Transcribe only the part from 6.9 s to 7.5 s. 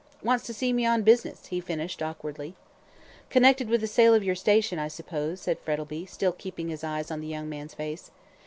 on the young